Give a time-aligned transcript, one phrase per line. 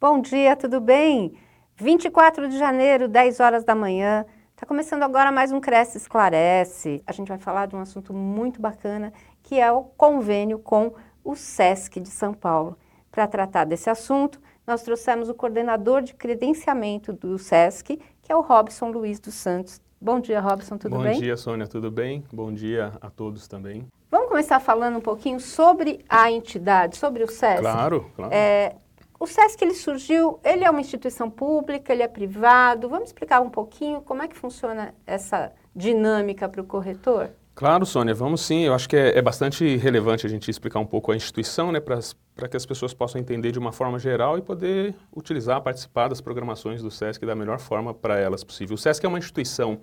[0.00, 1.34] Bom dia, tudo bem?
[1.76, 4.24] 24 de janeiro, 10 horas da manhã.
[4.54, 7.02] Está começando agora mais um Cresce Esclarece.
[7.06, 9.12] A gente vai falar de um assunto muito bacana,
[9.42, 12.78] que é o convênio com o SESC de São Paulo.
[13.12, 18.40] Para tratar desse assunto, nós trouxemos o coordenador de credenciamento do SESC, que é o
[18.40, 19.82] Robson Luiz dos Santos.
[20.00, 21.12] Bom dia, Robson, tudo Bom bem?
[21.12, 22.24] Bom dia, Sônia, tudo bem?
[22.32, 23.86] Bom dia a todos também.
[24.10, 27.60] Vamos começar falando um pouquinho sobre a entidade, sobre o SESC?
[27.60, 28.32] Claro, claro.
[28.32, 28.76] É,
[29.20, 32.88] o SESC ele surgiu, ele é uma instituição pública, ele é privado.
[32.88, 37.28] Vamos explicar um pouquinho como é que funciona essa dinâmica para o corretor?
[37.54, 38.62] Claro, Sônia, vamos sim.
[38.62, 41.78] Eu acho que é, é bastante relevante a gente explicar um pouco a instituição, né,
[41.80, 46.22] para que as pessoas possam entender de uma forma geral e poder utilizar, participar das
[46.22, 48.74] programações do SESC da melhor forma para elas possível.
[48.74, 49.80] O SESC é uma instituição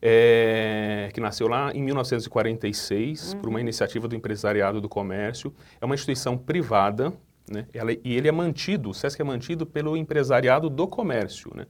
[0.00, 3.40] é, que nasceu lá em 1946 uhum.
[3.40, 5.52] por uma iniciativa do empresariado do comércio.
[5.80, 7.12] É uma instituição privada,
[7.50, 11.50] né, ela, e ele é mantido, o SESC é mantido pelo empresariado do comércio.
[11.54, 11.66] Né?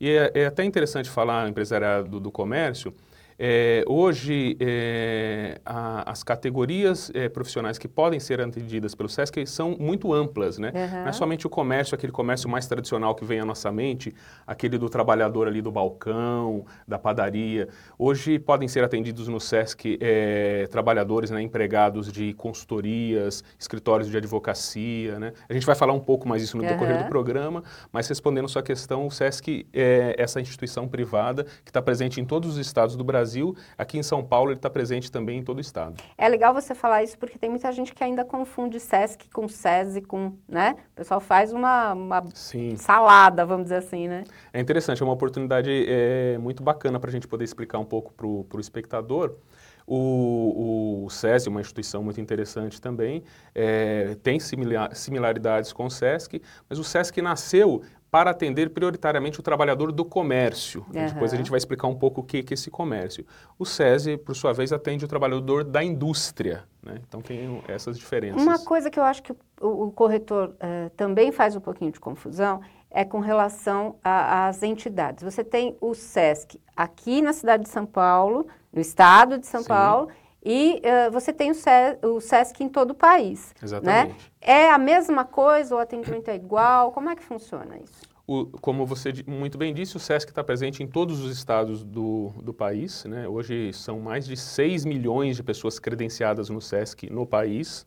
[0.00, 2.94] E é, é até interessante falar empresariado do comércio,
[3.38, 9.76] é, hoje, é, a, as categorias é, profissionais que podem ser atendidas pelo SESC são
[9.78, 10.72] muito amplas, né?
[10.74, 11.00] Uhum.
[11.02, 14.14] Não é somente o comércio, aquele comércio mais tradicional que vem à nossa mente,
[14.46, 17.68] aquele do trabalhador ali do balcão, da padaria.
[17.98, 25.18] Hoje podem ser atendidos no SESC é, trabalhadores, né, empregados de consultorias, escritórios de advocacia,
[25.18, 25.32] né?
[25.48, 26.68] A gente vai falar um pouco mais isso no uhum.
[26.68, 31.82] decorrer do programa, mas respondendo sua questão, o SESC é essa instituição privada que está
[31.82, 35.10] presente em todos os estados do Brasil Brasil, aqui em São Paulo ele está presente
[35.10, 35.96] também em todo o estado.
[36.16, 40.02] É legal você falar isso porque tem muita gente que ainda confunde SESC com SESI,
[40.02, 40.76] com, né?
[40.92, 42.24] O pessoal faz uma, uma
[42.76, 44.24] salada, vamos dizer assim, né?
[44.52, 48.12] É interessante, é uma oportunidade é, muito bacana para a gente poder explicar um pouco
[48.12, 49.36] para o espectador.
[49.86, 53.22] O, o SESI, uma instituição muito interessante também,
[53.54, 57.82] é, tem similar, similaridades com o SESC, mas o SESC nasceu
[58.14, 60.86] para atender prioritariamente o trabalhador do comércio.
[60.94, 61.04] Uhum.
[61.04, 63.26] Depois a gente vai explicar um pouco o que, que é esse comércio.
[63.58, 66.62] O SESI, por sua vez, atende o trabalhador da indústria.
[66.80, 67.00] Né?
[67.08, 68.40] Então tem essas diferenças.
[68.40, 71.98] Uma coisa que eu acho que o, o corretor uh, também faz um pouquinho de
[71.98, 75.24] confusão é com relação às entidades.
[75.24, 79.66] Você tem o SESC aqui na cidade de São Paulo, no estado de São Sim.
[79.66, 80.08] Paulo,
[80.44, 81.54] e uh, você tem o,
[82.16, 83.54] o, SESC em todo o país.
[83.54, 83.60] Né?
[83.62, 84.12] Exatamente.
[84.12, 84.16] Né?
[84.40, 86.92] É a mesma coisa, o atendimento é igual?
[86.92, 88.14] Como é que funciona isso?
[88.26, 92.32] O, como você muito bem disse, o SESC está presente em todos os estados do,
[92.42, 93.04] do país.
[93.04, 93.26] Né?
[93.26, 97.86] Hoje são mais de 6 milhões de pessoas credenciadas no SESC no país.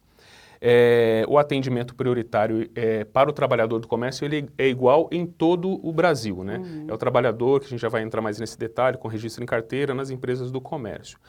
[0.60, 5.80] É, o atendimento prioritário é, para o trabalhador do comércio ele é igual em todo
[5.88, 6.44] o Brasil.
[6.44, 6.58] Né?
[6.58, 6.86] Uhum.
[6.88, 9.46] É o trabalhador, que a gente já vai entrar mais nesse detalhe, com registro em
[9.48, 11.20] carteira nas empresas do comércio.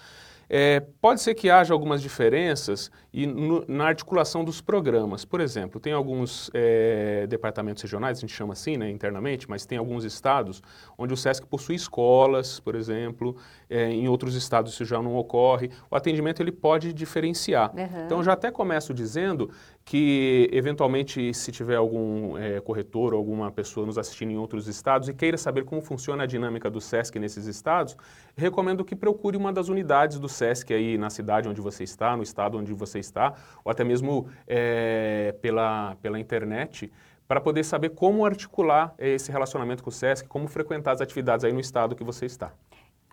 [0.49, 5.25] É, pode ser que haja algumas diferenças e no, na articulação dos programas.
[5.25, 9.77] Por exemplo, tem alguns é, departamentos regionais, a gente chama assim né, internamente, mas tem
[9.77, 10.63] alguns estados
[10.97, 13.37] onde o SESC possui escolas, por exemplo,
[13.69, 15.71] é, em outros estados isso já não ocorre.
[15.91, 17.75] O atendimento ele pode diferenciar.
[17.75, 18.05] Uhum.
[18.07, 19.51] Então, já até começo dizendo
[19.85, 25.09] que, eventualmente, se tiver algum é, corretor ou alguma pessoa nos assistindo em outros estados
[25.09, 27.97] e queira saber como funciona a dinâmica do SESC nesses estados,
[28.37, 32.23] recomendo que procure uma das unidades do SESC aí na cidade onde você está, no
[32.23, 33.35] estado onde você está,
[33.65, 36.91] ou até mesmo é, pela, pela internet,
[37.27, 41.53] para poder saber como articular esse relacionamento com o SESC, como frequentar as atividades aí
[41.53, 42.53] no estado que você está.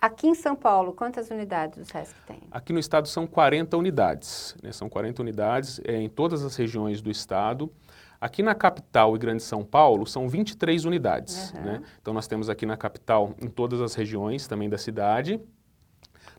[0.02, 2.42] Aqui em São Paulo, quantas unidades o SESC tem?
[2.52, 4.72] Aqui no estado são 40 unidades, né?
[4.72, 7.72] são 40 unidades é, em todas as regiões do estado.
[8.20, 11.52] Aqui na capital e Grande São Paulo são 23 unidades.
[11.52, 11.62] Uhum.
[11.62, 11.82] Né?
[12.02, 15.40] Então nós temos aqui na capital em todas as regiões também da cidade.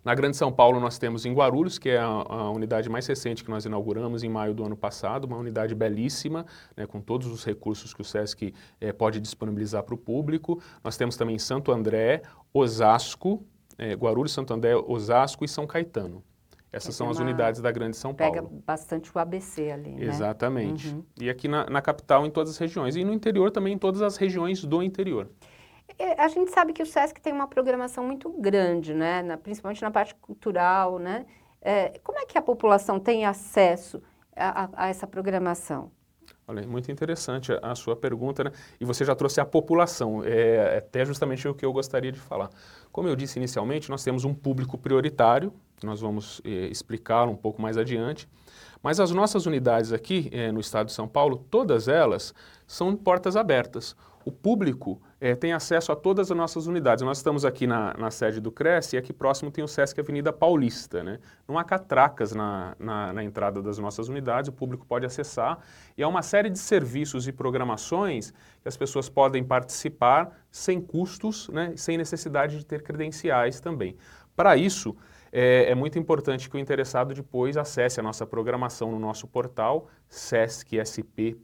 [0.06, 3.42] Na Grande São Paulo nós temos em Guarulhos, que é a, a, unidade mais recente
[3.42, 6.46] que nós inauguramos em maio do ano passado, uma unidade belíssima,
[6.76, 10.62] né, com todos os recursos que o SESC é, pode disponibilizar para o público.
[10.84, 12.22] Nós temos também Santo André,
[12.54, 13.44] Osasco,
[13.76, 16.22] é, Guarulhos, Santo André, Osasco e São Caetano.
[16.72, 18.32] Essas é são as unidades da Grande São Paulo.
[18.32, 20.04] Pega bastante o ABC ali, né?
[20.04, 20.86] Exatamente.
[20.86, 21.02] Uhum.
[21.20, 22.94] E aqui na, na, capital, em todas as regiões.
[22.94, 25.28] E no interior também, em todas as regiões do interior.
[25.98, 29.22] É, a gente sabe que o SESC tem uma programação muito grande, né?
[29.22, 31.26] Na, principalmente na parte cultural, né?
[31.60, 34.02] É, como é que a população tem acesso
[34.34, 35.90] a, a, a essa programação?
[36.48, 38.52] Olha, muito interessante a, sua pergunta, né?
[38.78, 42.20] E você já trouxe a população, é, é até justamente o que eu gostaria de
[42.20, 42.50] falar.
[42.92, 47.34] Como eu disse inicialmente, nós temos um público prioritário, que nós vamos é, explicar um
[47.34, 48.28] pouco mais adiante,
[48.80, 52.32] mas as nossas unidades aqui é, no estado de São Paulo, todas elas
[52.64, 53.96] são portas abertas.
[54.24, 57.02] O público é, tem acesso a todas as nossas unidades.
[57.02, 60.32] Nós estamos aqui na, na sede do Cresce e aqui próximo tem o Sesc Avenida
[60.32, 61.02] Paulista.
[61.02, 61.18] Né?
[61.48, 65.58] Não há catracas na, na, na, entrada das nossas unidades, o público pode acessar.
[65.96, 71.48] E há uma série de serviços e programações que as pessoas podem participar sem custos,
[71.48, 71.72] né?
[71.76, 73.96] sem necessidade de ter credenciais também.
[74.36, 74.94] Para isso,
[75.32, 79.88] é, é, muito importante que o interessado depois acesse a nossa programação no nosso portal
[80.08, 81.36] sescsp.org.br.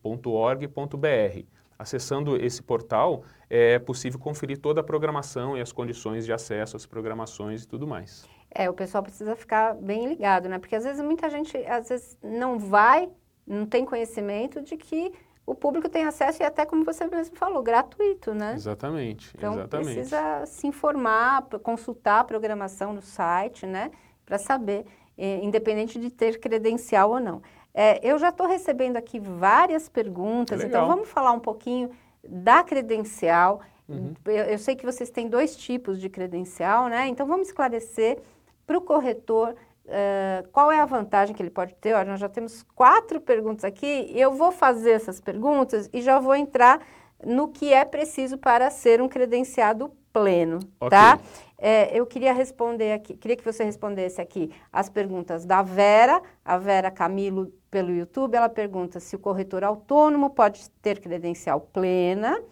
[1.78, 6.87] Acessando esse portal, é possível conferir toda a programação e as condições de acesso às
[6.87, 8.26] programações e tudo mais.
[8.50, 10.58] É, o pessoal precisa ficar bem ligado, né?
[10.58, 13.10] Porque às vezes muita gente às vezes não vai,
[13.46, 15.12] não tem conhecimento de que
[15.44, 18.54] o público tem acesso e até como você mesmo falou, gratuito, né?
[18.54, 19.94] Exatamente, então, exatamente.
[19.96, 23.90] precisa se informar, consultar a programação no site, né?
[24.25, 24.87] Para saber,
[25.19, 27.43] eh, independente de ter credencial ou não.
[27.75, 30.84] É, eu já estou recebendo aqui várias perguntas, então Legal.
[30.84, 31.90] então vamos falar um pouquinho
[32.26, 33.60] da credencial.
[33.88, 34.14] Uhum.
[34.24, 37.08] Eu, eu, sei que vocês têm dois tipos de credencial, né?
[37.08, 38.19] Então vamos esclarecer
[38.66, 39.54] para o corretor
[39.86, 41.92] uh, qual é a vantagem que ele pode ter.
[41.94, 44.10] Olha, nós já temos quatro perguntas aqui.
[44.14, 46.80] Eu vou fazer essas perguntas e já vou entrar
[47.24, 50.90] no que é preciso para ser um credenciado pleno, okay.
[50.90, 51.18] tá?
[51.64, 56.59] É, eu queria responder aqui, queria que você respondesse aqui as perguntas da Vera, a
[56.59, 62.43] Vera Camilo pelo YouTube, ela pergunta se o corretor autônomo pode ter credencial plena.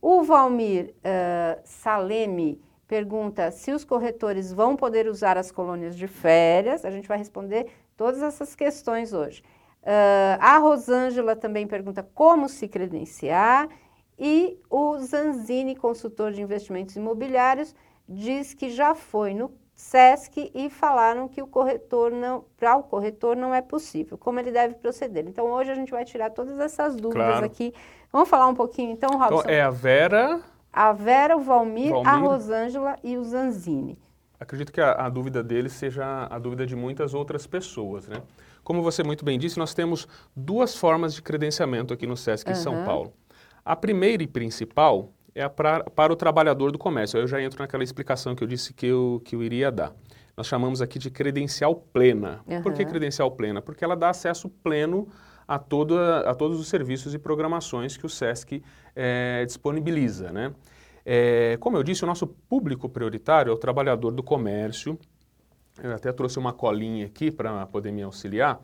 [0.00, 2.58] O Valmir uh, Saleme
[2.88, 6.86] pergunta se os corretores vão poder usar as colônias de férias.
[6.86, 9.42] A gente vai responder todas essas questões hoje.
[9.82, 13.68] Uh, a Rosângela também pergunta como se credenciar.
[14.18, 17.74] E o Zanzini, consultor de investimentos imobiliários,
[18.08, 23.36] diz que já foi no SESC e falaram que o corretor não, para o corretor
[23.36, 25.26] não é possível, como ele deve proceder.
[25.26, 27.46] Então hoje a gente vai tirar todas essas dúvidas claro.
[27.46, 27.72] aqui.
[28.12, 29.40] Vamos falar um pouquinho então, Robson?
[29.40, 30.40] Então é a Vera...
[30.72, 32.08] A Vera, o Valmir, Valmir.
[32.08, 33.96] a Rosângela e o Zanzini.
[34.40, 38.20] Acredito que a, a, dúvida dele seja a dúvida de muitas outras pessoas, né?
[38.64, 42.52] Como você muito bem disse, nós temos duas formas de credenciamento aqui no SESC uhum.
[42.52, 43.12] em São Paulo.
[43.64, 47.18] A primeira e principal é pra, para o trabalhador do comércio.
[47.18, 49.92] Eu já entro naquela explicação que eu disse que eu, que eu iria dar.
[50.36, 52.40] Nós chamamos aqui de credencial plena.
[52.46, 52.62] Uhum.
[52.62, 53.60] Por que credencial plena?
[53.60, 55.08] Porque ela dá acesso pleno
[55.46, 58.62] a, toda, a todos os serviços e programações que o SESC
[58.94, 60.32] é, disponibiliza.
[60.32, 60.52] Né?
[61.04, 64.98] É, como eu disse, o nosso público prioritário é o trabalhador do comércio.
[65.82, 68.60] Eu até trouxe uma colinha aqui para poder me auxiliar.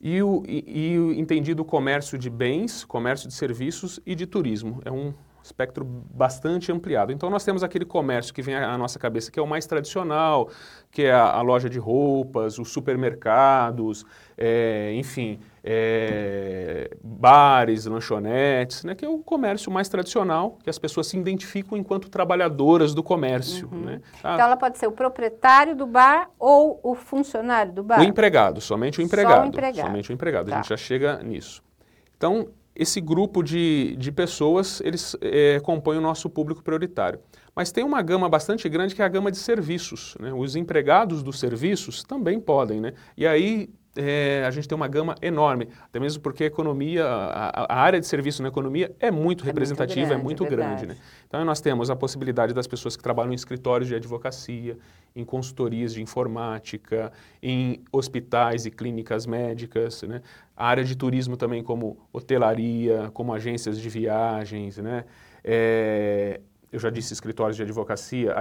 [0.00, 4.80] E o, e, e o entendido comércio de bens, comércio de serviços e de turismo.
[4.84, 5.12] É um
[5.42, 7.12] espectro bastante ampliado.
[7.12, 10.48] Então nós temos aquele comércio que vem à nossa cabeça, que é o mais tradicional,
[10.90, 14.04] que é a, a loja de roupas, os supermercados,
[14.36, 21.06] é, enfim, é, bares, lanchonetes, né, que é o comércio mais tradicional, que as pessoas
[21.06, 23.68] se identificam enquanto trabalhadoras do comércio.
[23.72, 23.80] Uhum.
[23.80, 24.00] Né?
[24.22, 28.00] Ah, então ela pode ser o proprietário do bar ou o funcionário do bar?
[28.00, 29.34] O empregado, somente o empregado.
[29.34, 29.86] Só o empregado.
[29.86, 30.54] Somente o empregado, tá.
[30.54, 31.62] a gente já chega nisso.
[32.16, 37.18] Então, esse grupo de, de pessoas, eles é, compõem o nosso público prioritário.
[37.54, 40.16] Mas tem uma gama bastante grande que é a gama de serviços.
[40.20, 40.32] Né?
[40.32, 42.80] Os empregados dos serviços também podem.
[42.80, 42.92] Né?
[43.16, 43.68] E aí
[44.00, 47.98] é, a gente tem uma gama enorme, até mesmo porque a economia, a, a área
[47.98, 50.86] de serviço na economia é muito é representativa, muito grande, é muito grande.
[50.86, 50.96] Né?
[51.26, 54.78] Então nós temos a possibilidade das pessoas que trabalham em escritórios de advocacia,
[55.16, 57.10] em consultorias de informática,
[57.42, 60.22] em hospitais e clínicas médicas, né?
[60.56, 65.04] a área de turismo também como hotelaria, como agências de viagens, né?
[66.70, 68.34] Eu já disse escritórios de advocacia,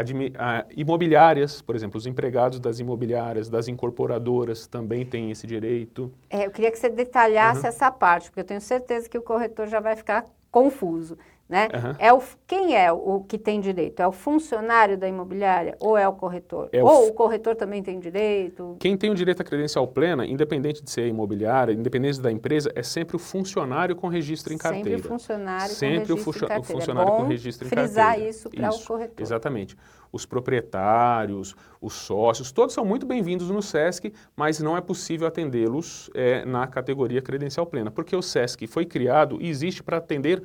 [0.75, 6.12] imobiliárias, por exemplo, os empregados das imobiliárias, das incorporadoras também têm esse direito.
[6.29, 7.67] É, eu queria que você detalhasse uhum.
[7.67, 11.17] essa parte, porque eu tenho certeza que o corretor já vai ficar confuso.
[11.49, 11.69] Né?
[11.73, 11.95] Uhum.
[11.97, 14.01] É o, quem é o que tem direito?
[14.01, 16.67] É o funcionário da imobiliária ou é o corretor?
[16.73, 18.75] É ou o, o corretor também tem direito?
[18.79, 22.83] Quem tem o direito à credencial plena, independente de ser imobiliária, independente da empresa, é
[22.83, 24.89] sempre o funcionário com registro em carteira.
[24.89, 26.61] Sempre o funcionário sempre com registro o, em carteira.
[26.61, 28.11] o funcionário é com registro em carteira.
[28.11, 29.23] frisar isso para o corretor.
[29.23, 29.77] Exatamente.
[30.11, 36.09] Os proprietários, os sócios, todos são muito bem-vindos no SESC, mas não é possível atendê-los
[36.13, 40.43] é, na categoria credencial plena, porque o SESC foi criado e existe para atender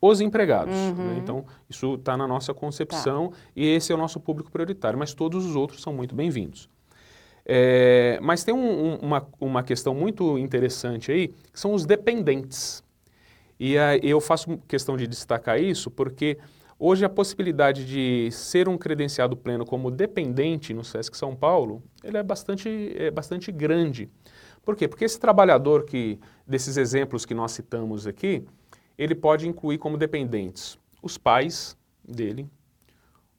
[0.00, 0.74] os empregados.
[0.74, 0.88] Né?
[0.88, 1.14] Uhum.
[1.14, 1.20] Né?
[1.22, 3.36] Então, isso está na nossa concepção tá.
[3.56, 6.68] e esse é o nosso público prioritário, mas todos os outros são muito bem-vindos.
[7.46, 12.82] É, mas tem um, um, uma, uma questão muito interessante aí, que são os dependentes.
[13.58, 16.38] E a, eu faço questão de destacar isso porque
[16.78, 22.16] hoje a possibilidade de ser um credenciado pleno como dependente no SESC São Paulo, ele
[22.16, 24.08] é bastante, é bastante grande.
[24.64, 24.88] Por quê?
[24.88, 28.44] Porque esse trabalhador que, desses exemplos que nós citamos aqui,
[28.96, 32.48] ele pode incluir como dependentes os pais, dele,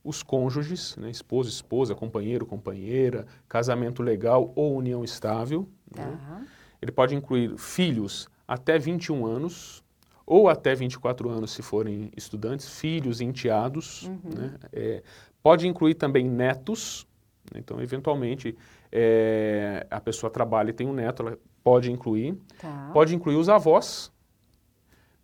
[0.04, 5.68] os cônjuges, né, esposo, esposa, companheiro, companheira, casamento legal ou união estável.
[5.96, 6.04] Né?
[6.04, 6.44] Tá.
[6.80, 9.84] Ele pode incluir filhos até 21 anos
[10.26, 14.04] ou até 24 anos se forem estudantes, filhos e enteados.
[14.04, 14.20] Uhum.
[14.36, 14.54] Né?
[14.72, 15.04] É,
[15.42, 17.08] pode incluir também netos.
[17.52, 17.60] né?
[17.60, 18.56] Então, eventualmente,
[18.92, 22.38] é, a pessoa trabalha e tem um neto, ela pode incluir.
[22.60, 22.92] Tá.
[22.94, 24.12] Pode incluir os avós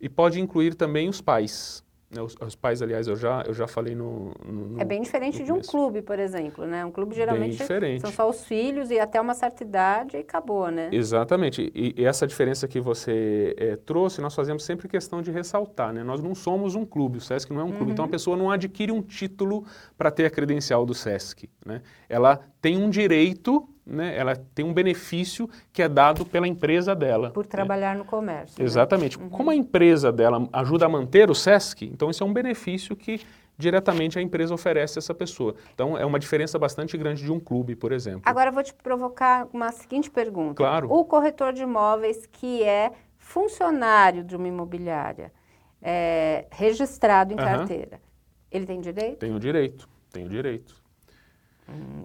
[0.02, 1.82] e pode incluir também os pais.
[2.10, 2.20] né?
[2.20, 5.50] Os, os pais, aliás, eu já, eu já falei no, no- É bem diferente de
[5.52, 6.84] um clube, por exemplo, né?
[6.84, 8.02] Um clube geralmente diferente.
[8.02, 10.90] são só os filhos e até uma certa idade e acabou, né?
[10.92, 11.70] Exatamente.
[11.74, 15.92] E, e essa diferença que você eh, trouxe, nós fazemos sempre questão de ressaltar.
[15.94, 16.02] Né?
[16.04, 17.92] Nós não somos um clube, o SESC não é um clube.
[17.92, 19.64] Então a pessoa não adquire um título
[19.96, 21.48] para ter a credencial do SESC.
[21.64, 21.80] Né?
[22.10, 24.16] Ela tem um direito, né?
[24.16, 27.30] ela tem um benefício que é dado pela empresa dela.
[27.30, 27.50] Por né?
[27.50, 28.56] trabalhar no comércio.
[28.58, 28.64] né?
[28.64, 29.18] Exatamente.
[29.18, 33.20] Como a empresa dela ajuda a manter o SESC, então isso é um benefício que
[33.58, 35.54] diretamente a empresa oferece a essa pessoa.
[35.74, 38.22] Então é uma diferença bastante grande de um clube, por exemplo.
[38.24, 40.54] Agora eu vou te provocar uma seguinte pergunta.
[40.54, 40.92] Claro.
[40.92, 45.32] O corretor de imóveis que é funcionário de uma imobiliária,
[45.80, 47.58] é, registrado em Aham.
[47.58, 48.00] carteira,
[48.50, 49.18] ele tem direito?
[49.18, 50.81] Tem o direito, tem o direito.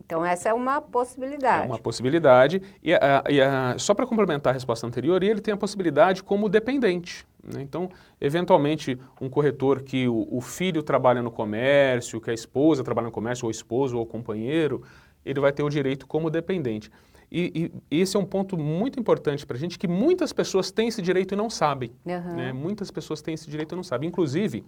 [0.06, 1.64] Então essa é uma possibilidade.
[1.64, 2.62] É uma possibilidade.
[2.82, 6.48] E, a- e a- só para complementar a resposta anterior, ele tem a possibilidade como
[6.48, 7.26] dependente.
[7.44, 7.62] né?
[7.62, 13.06] Então, eventualmente, um corretor que o, o filho trabalha no comércio, que a esposa trabalha
[13.06, 14.84] no comércio, ou o esposo ou o companheiro,
[15.26, 16.92] ele vai ter o direito como dependente.
[17.32, 20.88] E, e esse é um ponto muito importante para a gente, que muitas pessoas têm
[20.88, 21.92] esse direito e não sabem.
[22.08, 22.36] Aham.
[22.36, 22.54] né?
[22.54, 24.08] Muitas pessoas têm esse direito e não sabem.
[24.08, 24.64] Inclusive,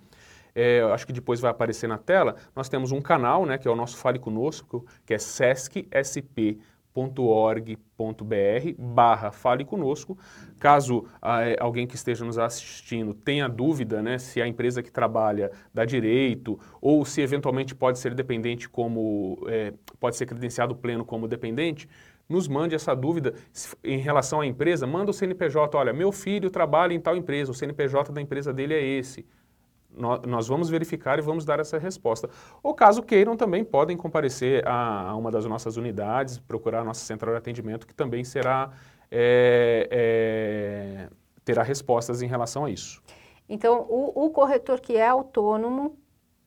[0.56, 3.72] é, acho que depois vai aparecer na tela, nós temos um canal, né, que é
[3.72, 6.64] o nosso Fale Conosco, que é sescsp.org.br
[8.78, 10.18] barra Fale Conosco.
[10.60, 14.92] Caso ah, é, alguém que esteja nos assistindo tenha dúvida né, se a empresa que
[14.92, 21.06] trabalha dá direito ou se eventualmente pode ser dependente como, é, pode ser credenciado pleno
[21.06, 21.88] como dependente,
[22.30, 23.34] nos mande essa dúvida
[23.84, 27.56] em relação à empresa, manda o CNPJ, olha, meu filho trabalha em tal empresa, o
[27.56, 29.26] CNPJ da empresa dele é esse.
[29.92, 32.30] Nó- Nós vamos verificar e vamos dar essa resposta.
[32.62, 37.04] Ou caso queiram, também podem comparecer a, a uma das nossas unidades, procurar a nossa
[37.06, 38.72] central de atendimento, que também será,
[39.12, 41.10] é, é,
[41.44, 43.02] terá respostas em relação a isso.
[43.48, 45.98] Então, o, o corretor que é autônomo,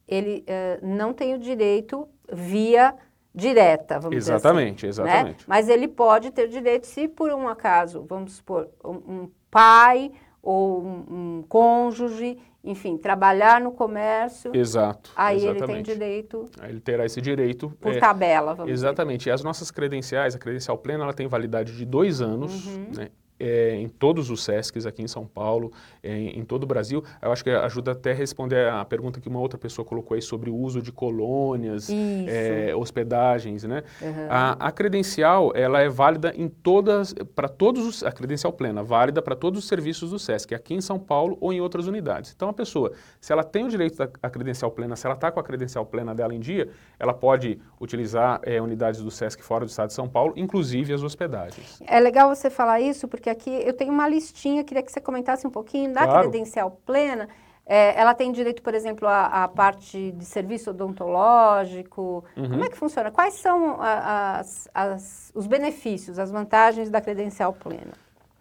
[0.07, 2.95] ele eh, não tem o direito via
[3.35, 5.11] direta, vamos Exatamente, dizer assim.
[5.11, 5.15] né?
[5.17, 5.49] exatamente.
[5.49, 8.91] Mas ele pode ter direito se por um acaso, vamos supor, um,
[9.23, 15.11] um pai ou um, um cônjuge, enfim, trabalhar no comércio, Exato.
[15.17, 15.87] aí ele tem exatamente.
[15.93, 17.71] direito Aí Ele terá esse direito.
[17.81, 19.29] por é, tabela, vamos Exatamente.
[19.29, 22.87] E as nossas credenciais, a credencial plena, ela tem validade de dois anos, Uhum.
[22.97, 23.09] né?
[23.43, 25.73] É, em todos os SESCs aqui em São Paulo,
[26.03, 27.03] é, em, todo o Brasil.
[27.21, 30.23] Eu acho que ajuda até a responder a pergunta que uma outra pessoa colocou aí
[30.23, 33.83] sobre o uso de colônias, é, hospedagens, né?
[34.01, 34.29] Aham.
[34.31, 39.21] A, a credencial, ela é válida em todas, para todos os, a credencial plena, válida
[39.21, 42.33] para todos os serviços do SESC, aqui em São Paulo ou em outras unidades.
[42.35, 45.31] Então, a pessoa, se ela tem o direito da a credencial plena, se ela está
[45.31, 46.69] com a credencial plena dela em dia,
[46.99, 51.03] ela pode utilizar é, unidades do SESC fora do estado de São Paulo, inclusive as
[51.03, 51.83] hospedagens.
[51.87, 55.47] É legal você falar isso, porque aqui eu tenho uma listinha, queria que você comentasse
[55.47, 56.29] um pouquinho da Claro.
[56.31, 57.29] credencial plena.
[57.65, 62.25] É, ela tem direito, por exemplo, à, à parte de serviço odontológico.
[62.37, 62.51] Uhum.
[62.51, 63.11] Como é que funciona?
[63.11, 67.93] Quais são a- as- as- os benefícios, as vantagens da credencial plena?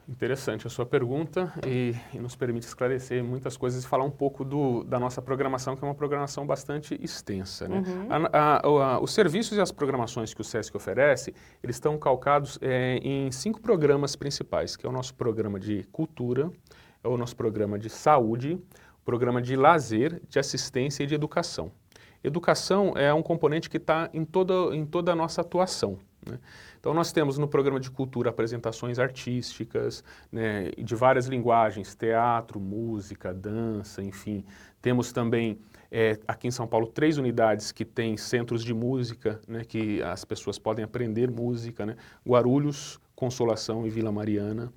[0.10, 4.44] Interessante a sua pergunta e, e nos permite esclarecer muitas coisas e falar um pouco
[4.44, 7.68] do- da nossa programação, que é uma programação bastante extensa.
[7.68, 7.84] né?
[8.10, 11.98] A- a- o- a- os serviços e as programações que o SESC oferece, eles estão
[11.98, 16.52] calcados eh, em cinco programas principais, que é o nosso programa de cultura,
[17.04, 18.54] é o nosso programa de saúde,
[19.02, 21.72] o programa de lazer, de assistência e de educação.
[22.24, 25.98] Educação é um componente que está em toda, em toda a nossa atuação.
[26.28, 26.38] né?
[26.82, 33.32] Então, nós temos no programa de cultura apresentações artísticas, né, de várias linguagens, teatro, música,
[33.32, 34.44] dança, enfim.
[34.82, 35.60] Temos também,
[35.92, 40.26] eh, aqui em São Paulo, três unidades que têm centros de música, né, que as
[40.26, 41.96] pessoas podem aprender música, né?
[42.28, 44.74] Guarulhos, Consolação e Vila Mariana.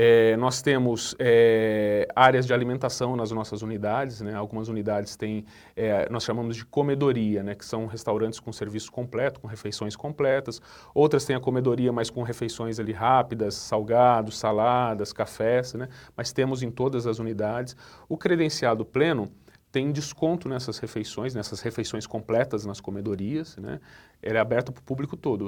[0.00, 4.32] Eh, nós temos eh, áreas de alimentação nas nossas unidades, né?
[4.32, 5.44] algumas unidades têm,
[5.76, 7.56] eh, nós chamamos de comedoria, né?
[7.56, 10.62] que são restaurantes com serviço completo, com refeições completas,
[10.94, 15.88] outras têm a comedoria, mas com refeições ali rápidas, salgados, saladas, cafés, né?
[16.16, 17.74] mas temos em todas as unidades.
[18.08, 19.28] O credenciado pleno
[19.70, 23.80] tem desconto nessas refeições, nessas refeições completas nas comedorias, né?
[24.22, 25.44] Ele é aberto para o público todo.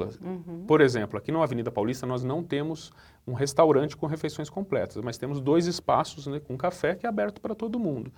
[0.66, 2.92] Por exemplo, aqui na Avenida Paulista nós não temos
[3.26, 7.40] um restaurante com refeições completas, mas temos dois espaços né, com café que é aberto
[7.40, 8.12] para todo mundo.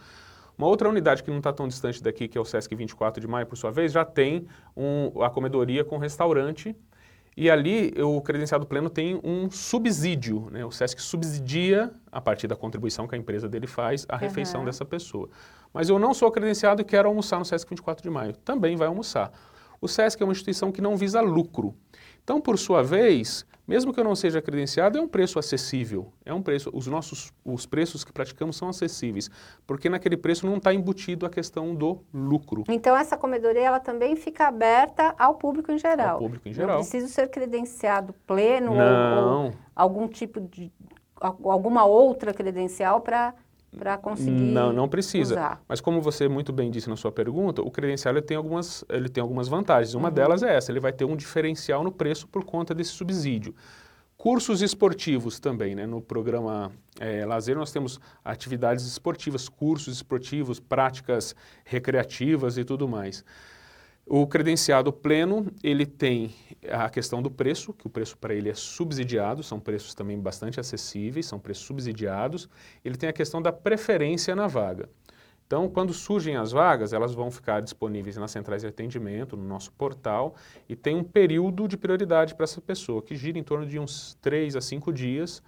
[0.58, 3.26] Uma outra unidade que não está tão distante daqui, que é o Sesc 24 de
[3.26, 6.76] Maio, por sua vez, já tem um, a comedoria com restaurante,
[7.36, 10.64] e ali o credenciado pleno tem um subsídio, né?
[10.64, 14.66] o SESC subsidia, a partir da contribuição que a empresa dele faz, a refeição uhum.
[14.66, 15.30] dessa pessoa.
[15.72, 18.36] Mas eu não sou credenciado e quero almoçar no SESC 24 de maio.
[18.36, 19.32] Também vai almoçar.
[19.80, 21.74] O SESC é uma instituição que não visa lucro.
[22.22, 26.12] Então, por sua vez, mesmo que eu não seja credenciado, é um preço acessível.
[26.24, 29.30] É um preço, os nossos os preços que praticamos são acessíveis,
[29.66, 32.64] porque naquele preço não está embutido a questão do lucro.
[32.68, 36.14] Então essa comedoria ela também fica aberta ao público em geral.
[36.14, 36.76] Ao público em geral.
[36.76, 40.72] Não preciso ser credenciado pleno ou, ou algum tipo de
[41.20, 43.34] alguma outra credencial para
[43.76, 45.34] para conseguir Não, não precisa.
[45.34, 45.62] Usar.
[45.66, 49.08] Mas como você muito bem disse na sua pergunta, o credencial ele tem algumas, ele
[49.08, 49.94] tem algumas vantagens.
[49.94, 50.14] Uma uhum.
[50.14, 53.54] delas é essa, ele vai ter um diferencial no preço por conta desse subsídio.
[54.16, 55.84] Cursos esportivos também, né?
[55.84, 63.24] No programa é, Lazer nós temos atividades esportivas, cursos esportivos, práticas recreativas e tudo mais.
[64.06, 66.34] O credenciado pleno, ele tem
[66.68, 70.58] a questão do preço, que o preço para ele é subsidiado, são preços também bastante
[70.58, 72.48] acessíveis, são preços subsidiados.
[72.84, 74.88] Ele tem a questão da preferência na vaga.
[75.46, 79.70] Então, quando surgem as vagas, elas vão ficar disponíveis nas centrais de atendimento, no nosso
[79.72, 80.34] portal,
[80.68, 84.18] e tem um período de prioridade para essa pessoa, que gira em torno de uns
[84.20, 85.42] 3 a 5 dias.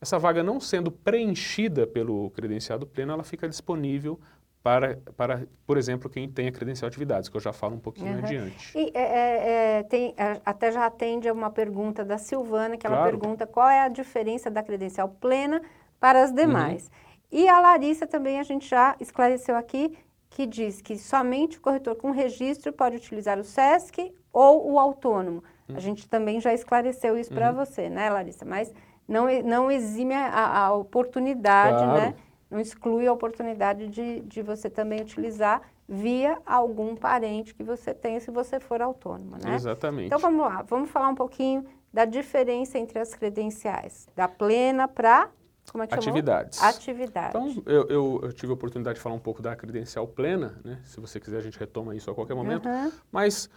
[0.00, 4.18] Essa vaga não sendo preenchida pelo credenciado pleno, ela fica disponível
[4.62, 8.12] para, para, por exemplo, quem tem a credencial atividades, que eu já falo um pouquinho
[8.12, 8.18] uhum.
[8.18, 8.76] adiante.
[8.76, 12.86] E é, é, é tem, é, até já atende a uma pergunta da Silvana, que
[12.86, 13.18] ela claro.
[13.18, 15.62] pergunta qual é a diferença da credencial plena
[16.00, 16.84] para as demais.
[16.84, 17.40] Uhum.
[17.40, 19.96] E a Larissa também a gente já esclareceu aqui,
[20.30, 25.42] que diz que somente o corretor com registro pode utilizar o SESC ou o autônomo.
[25.68, 25.76] Uhum.
[25.76, 27.56] A gente também já esclareceu isso para uhum.
[27.56, 28.44] você, né, Larissa?
[28.44, 28.72] Mas
[29.06, 32.00] não, não exime a, a oportunidade, claro.
[32.00, 32.14] né?
[32.50, 38.20] Não exclui a oportunidade de, de você também utilizar via algum parente que você tenha
[38.20, 39.54] se você for autônoma, né?
[39.54, 40.06] Exatamente.
[40.06, 45.30] Então vamos lá, vamos falar um pouquinho da diferença entre as credenciais, da plena para
[45.70, 46.58] como é que Atividades.
[46.58, 46.74] Chamou?
[46.74, 47.28] Atividade.
[47.28, 50.80] Então, eu, eu, eu, tive a oportunidade de falar um pouco da credencial plena, né?
[50.84, 52.66] Se você quiser, a gente retoma isso a qualquer momento.
[52.66, 52.90] Uhum.
[53.12, 53.50] Mas,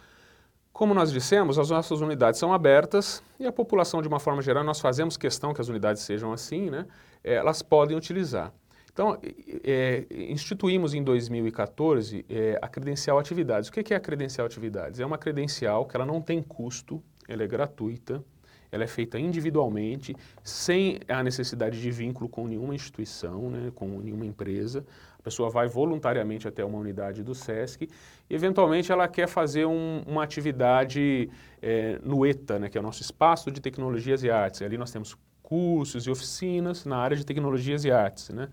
[0.72, 4.62] como nós dissemos, as nossas unidades são abertas e a população, de uma forma geral,
[4.62, 6.86] nós fazemos questão que as unidades sejam assim, né?
[7.24, 8.52] Elas podem utilizar.
[8.92, 9.18] Então,
[9.64, 13.70] é, instituímos em 2014 é, a credencial atividades.
[13.70, 15.00] O que é a credencial atividades?
[15.00, 18.22] É uma credencial que ela não tem custo, ela é gratuita,
[18.70, 24.26] ela é feita individualmente, sem a necessidade de vínculo com nenhuma instituição, né, com nenhuma
[24.26, 24.84] empresa.
[25.18, 27.88] A pessoa vai voluntariamente até uma unidade do SESC
[28.28, 31.30] e, eventualmente, ela quer fazer um, uma atividade
[31.62, 34.60] é, no ETA, né, que é o nosso Espaço de Tecnologias e Artes.
[34.60, 38.48] E ali nós temos cursos e oficinas na área de tecnologias e artes, né?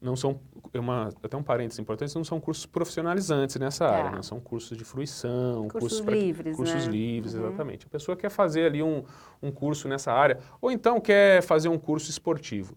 [0.00, 0.40] Não são,
[0.72, 4.16] é uma, até um parênteses importante, não são cursos profissionalizantes nessa área, tá.
[4.16, 4.22] né?
[4.22, 6.92] são cursos de fruição, cursos, cursos livres, cursos né?
[6.92, 7.46] livres, uhum.
[7.46, 7.86] exatamente.
[7.86, 9.04] A pessoa quer fazer ali um,
[9.42, 12.76] um curso nessa área, ou então quer fazer um curso esportivo.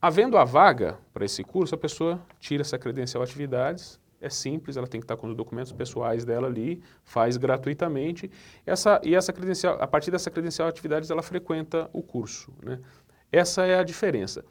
[0.00, 4.86] Havendo a vaga para esse curso, a pessoa tira essa credencial atividades, é simples, ela
[4.86, 8.30] tem que estar com os documentos pessoais dela ali, faz gratuitamente.
[8.64, 12.52] Essa, e essa credencial, a partir dessa credencial atividades, ela frequenta o curso.
[12.62, 12.78] Né?
[13.32, 14.44] Essa é a diferença.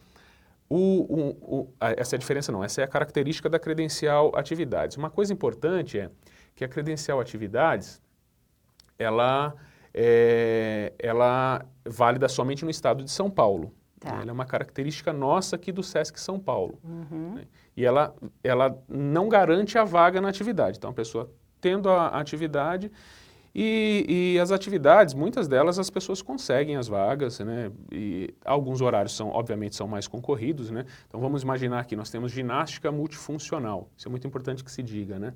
[0.74, 4.96] O, o, o, essa é a diferença não, essa é a característica da credencial atividades.
[4.96, 6.10] Uma coisa importante é
[6.56, 8.02] que a credencial atividades,
[8.98, 9.54] ela
[9.94, 13.74] é, ela válida somente no estado de São Paulo.
[14.00, 14.22] Tá.
[14.22, 16.80] Ela é uma característica nossa aqui do SESC São Paulo.
[16.86, 17.34] Uhum.
[17.36, 17.48] Né?
[17.76, 20.78] E ela, ela não garante a vaga na atividade.
[20.78, 21.30] Então, a pessoa
[21.60, 22.90] tendo a atividade,
[23.54, 27.72] e, e, as atividades, muitas delas as pessoas conseguem as vagas, né?
[27.92, 30.86] E alguns horários são, obviamente, são mais concorridos, né?
[31.08, 33.90] Então vamos imaginar que nós temos ginástica multifuncional.
[33.98, 35.34] Isso é muito importante que se diga, né?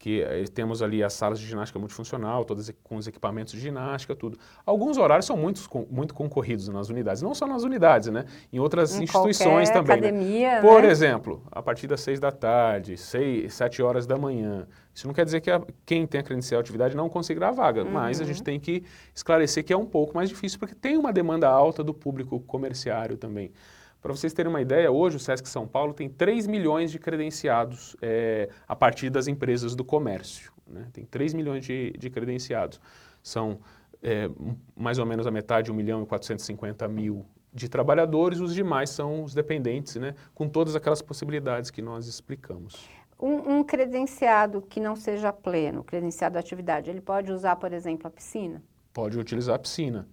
[0.00, 4.16] Que eh, temos ali as salas de ginástica multifuncional, todas com os equipamentos de ginástica,
[4.16, 4.38] tudo.
[4.64, 5.60] Alguns horários são muito,
[5.90, 8.24] muito concorridos nas unidades, não só nas unidades, né?
[8.50, 10.00] Em outras em instituições também.
[10.00, 10.08] Né?
[10.08, 10.60] Academia, né?
[10.62, 14.66] Por exemplo, a partir das seis da tarde, seis, sete horas da manhã.
[14.94, 17.84] Isso não quer dizer que a, quem tem a credencial atividade não conseguirá a vaga,
[17.84, 17.90] uhum.
[17.90, 18.82] mas a gente tem que
[19.14, 23.18] esclarecer que é um pouco mais difícil, porque tem uma demanda alta do público comerciário
[23.18, 23.52] também.
[24.00, 27.94] Para vocês terem uma ideia, hoje o Sesc São Paulo tem 3 milhões de credenciados
[28.00, 30.52] é, a partir das empresas do comércio.
[30.66, 30.86] Né?
[30.92, 32.80] Tem 3 milhões de, de credenciados.
[33.22, 33.60] São
[34.02, 34.30] é,
[34.74, 39.24] mais ou menos a metade, 1 milhão e 450 mil de trabalhadores, os demais são
[39.24, 40.14] os dependentes, né?
[40.34, 42.88] com todas aquelas possibilidades que nós explicamos.
[43.20, 48.06] Um, um credenciado que não seja pleno, credenciado à atividade, ele pode usar, por exemplo,
[48.06, 48.62] a piscina?
[48.94, 50.08] Pode utilizar a piscina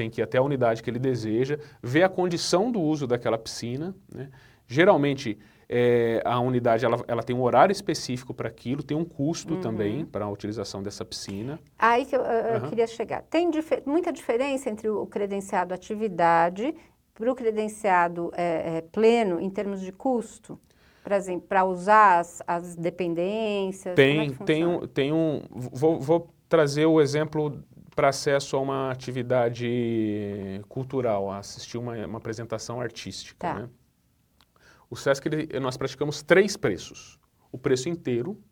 [0.00, 3.36] tem que ir até a unidade que ele deseja, ver a condição do uso daquela
[3.36, 3.94] piscina.
[4.14, 4.30] Né?
[4.66, 5.38] Geralmente,
[5.72, 9.60] É, a unidade ela, ela, tem um horário específico para aquilo, tem um custo uhum.
[9.60, 11.60] também para a utilização dessa piscina.
[11.78, 12.68] Aí que eu, eu uhum.
[12.68, 13.22] queria chegar.
[13.30, 16.74] Tem dif muita diferença entre o credenciado atividade
[17.14, 20.58] para o credenciado é, é, pleno em termos de custo?
[21.04, 23.94] Por exemplo, para usar as, as dependências?
[23.94, 25.42] Tem, é tem um, tem um.
[25.52, 27.62] Vou, vou trazer o exemplo
[28.00, 33.46] para acesso a uma atividade cultural, a assistir uma, uma apresentação artística.
[33.46, 33.54] Tá.
[33.60, 33.68] Né?
[34.88, 37.20] O SESC, ele, nós praticamos três preços.
[37.52, 38.42] O preço inteiro,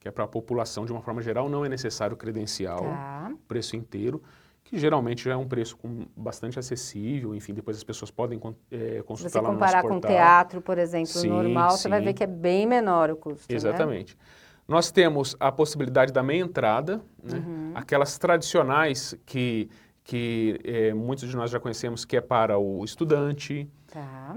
[0.00, 2.80] que é para a população de uma forma geral, não é necessário credencial.
[2.80, 3.32] Tá.
[3.46, 4.20] Preço inteiro,
[4.64, 8.40] que geralmente já é um preço com, bastante acessível, enfim, depois as pessoas podem
[8.72, 9.82] é, consultar lá no nosso portal.
[9.82, 11.82] Se comparar com teatro, por exemplo, sim, normal, sim.
[11.82, 13.54] você vai ver que é bem menor o custo, né?
[13.56, 14.16] Exatamente.
[14.16, 14.22] Né?
[14.66, 17.38] Nós temos a possibilidade da meia entrada, né?
[17.38, 17.72] uhum.
[17.74, 19.68] aquelas tradicionais que,
[20.04, 24.36] que é, muitos de nós já conhecemos, que é para o estudante, tá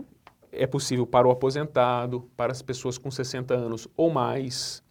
[0.56, 4.82] é possível para o aposentado, para as pessoas com 60 anos ou mais.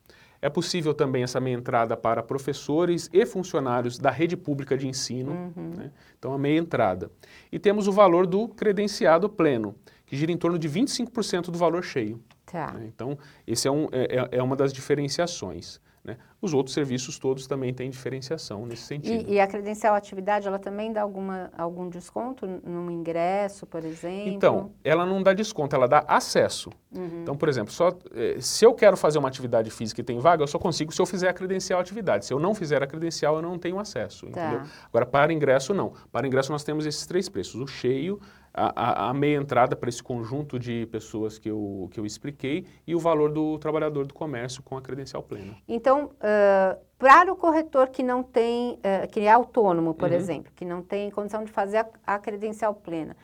[0.41, 5.33] É possível também essa meia entrada para professores e funcionários da rede pública de ensino.
[5.57, 5.71] Uhum.
[5.75, 5.91] Né?
[6.19, 7.11] Então, a meia entrada.
[7.51, 11.83] E temos o valor do credenciado pleno, que gira em torno de 25% do valor
[11.83, 12.23] cheio.
[12.55, 12.71] Tá.
[12.71, 12.87] Né?
[12.87, 15.81] Então, esse é, um, é, é, é uma das diferenciações.
[16.05, 16.17] Né?
[16.41, 19.29] Os outros serviços todos também têm diferenciação nesse sentido.
[19.29, 24.29] E, e, a credencial atividade, ela também dá alguma, algum desconto no ingresso, por exemplo?
[24.29, 26.71] Então, ela não dá desconto, ela dá acesso.
[26.95, 27.23] Uhum.
[27.23, 30.43] Então, por exemplo, só, eh, se eu quero fazer uma atividade física e tem vaga,
[30.43, 32.27] eu só consigo se eu fizer a credencial atividade.
[32.27, 34.27] Se eu não fizer a credencial, eu não tenho acesso.
[34.27, 34.67] Tá.
[34.89, 35.95] Agora, para ingresso, não.
[36.13, 37.61] Para ingresso, nós temos esses três preços.
[37.61, 38.21] O cheio,
[38.55, 42.65] a, a, a, meia entrada para esse conjunto de pessoas que eu, que eu expliquei
[42.87, 45.57] e o valor do trabalhador do comércio com a credencial plena.
[45.67, 50.15] Então, uh, para o corretor que não tem, uh, que é autônomo, por uhum.
[50.15, 53.17] exemplo, que não tem condição de fazer a, a, credencial plena,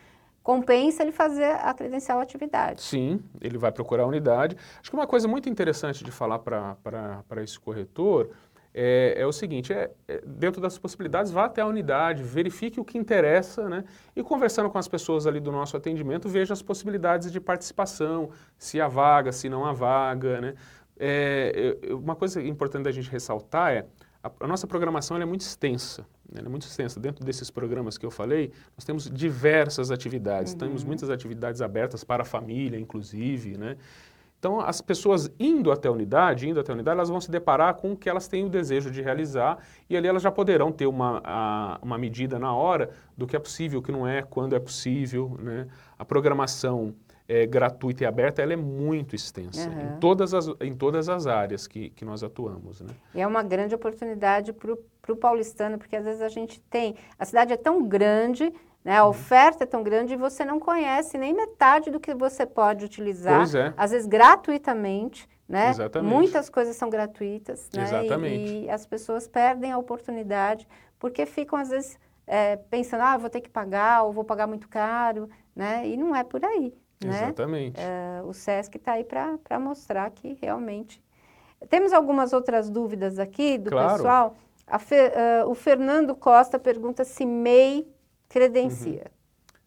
[0.43, 2.81] compensa ele fazer a credencial atividade?
[2.81, 4.57] Sim, ele vai procurar a unidade.
[4.81, 8.31] Acho que uma coisa muito interessante de falar para esse corretor
[8.73, 12.85] é, é o seguinte, é, é, dentro das possibilidades, vá até a unidade, verifique o
[12.85, 13.83] que interessa, né?
[14.15, 18.79] E conversando com as pessoas ali do nosso atendimento, veja as possibilidades de participação, se
[18.79, 20.53] há vaga, se não há vaga, né?
[20.97, 23.85] É, uma coisa importante da gente ressaltar é
[24.23, 26.41] a, a nossa programação é muito extensa, né?
[26.45, 26.99] é muito extensa.
[26.99, 30.59] Dentro desses programas que eu falei, nós temos diversas atividades, uhum.
[30.59, 33.77] temos muitas atividades abertas para a família, inclusive, né?
[34.41, 37.75] Então, as pessoas indo até a unidade, indo até a unidade, elas vão se deparar
[37.75, 40.87] com o que elas têm o desejo de realizar e ali elas já poderão ter
[40.87, 44.55] uma, a, uma medida na hora do que é possível, o que não é, quando
[44.55, 45.37] é possível.
[45.39, 45.67] Né?
[45.95, 46.95] A programação
[47.27, 49.95] é, gratuita e aberta, ela é muito extensa uhum.
[49.95, 52.81] em, todas as, em todas as áreas que, que nós atuamos.
[52.81, 52.89] Né?
[53.13, 56.95] E é uma grande oportunidade para o paulistano, porque às vezes a gente tem...
[57.19, 58.51] A cidade é tão grande
[58.83, 58.97] né?
[58.97, 59.09] A uhum.
[59.09, 63.37] oferta é tão grande e você não conhece nem metade do que você pode utilizar,
[63.37, 63.73] pois é.
[63.77, 65.69] às vezes gratuitamente, né?
[65.69, 66.11] Exatamente.
[66.11, 67.83] Muitas coisas são gratuitas, né?
[67.83, 68.51] Exatamente.
[68.51, 70.67] E, e, as pessoas perdem a oportunidade
[70.97, 74.67] porque ficam às vezes é, pensando, ah, vou ter que pagar ou vou pagar muito
[74.67, 75.87] caro, né?
[75.87, 77.23] E não é por aí, né?
[77.23, 77.79] Exatamente.
[77.79, 81.03] É, o SESC está aí para mostrar que realmente...
[81.69, 83.93] Temos algumas outras dúvidas aqui do claro.
[83.93, 84.35] pessoal.
[84.79, 87.87] Fe, uh, o Fernando Costa pergunta se MEI
[88.31, 89.03] credencia.
[89.05, 89.57] Uhum.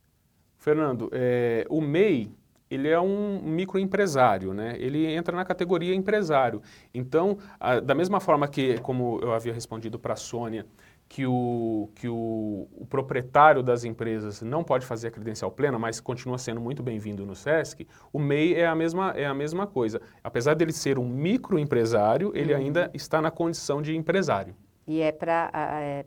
[0.57, 2.33] Fernando, é, o MEI,
[2.71, 4.75] ele é um microempresário, né?
[4.79, 6.63] Ele entra na categoria empresário.
[6.93, 10.67] Então, a, da mesma forma que, como eu havia respondido para a Sônia,
[11.07, 16.01] que, o, que o, o, proprietário das empresas não pode fazer a credencial plena, mas
[16.01, 20.01] continua sendo muito bem-vindo no SESC, o MEI é a mesma, é a mesma coisa.
[20.25, 22.61] Apesar dele ser um microempresário, ele uhum.
[22.61, 24.57] ainda está na condição de empresário.
[24.87, 26.05] E é para é,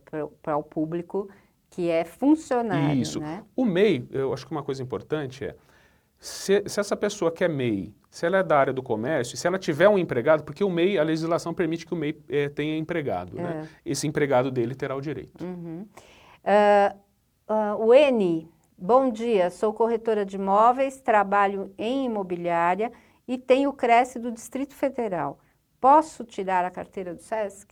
[0.55, 1.29] o público
[1.77, 2.99] que é funcionário.
[2.99, 3.19] Isso.
[3.19, 3.43] Né?
[3.55, 5.55] O MEI, eu acho que uma coisa importante é,
[6.17, 9.45] se, se, essa pessoa que é MEI, se ela é da área do comércio, se
[9.45, 12.75] ela tiver um empregado, porque o MEI, a legislação permite que o MEI é, tenha
[12.75, 13.43] empregado, né?
[13.43, 13.61] é.
[13.61, 13.69] né?
[13.85, 15.45] Esse empregado dele terá o direito.
[15.45, 15.85] Uhum.
[16.43, 16.97] Uh,
[17.53, 22.91] uh, o N, bom dia, sou corretora de imóveis, trabalho em imobiliária
[23.27, 25.37] e tenho o Cresce do Distrito Federal.
[25.79, 27.69] Posso tirar a carteira do SESC?